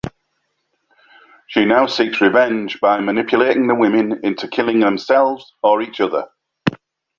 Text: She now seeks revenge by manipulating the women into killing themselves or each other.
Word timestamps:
She 1.45 1.63
now 1.65 1.85
seeks 1.85 2.21
revenge 2.21 2.79
by 2.81 2.99
manipulating 3.01 3.67
the 3.67 3.75
women 3.75 4.25
into 4.25 4.47
killing 4.47 4.79
themselves 4.79 5.53
or 5.61 5.79
each 5.83 6.01
other. 6.01 6.29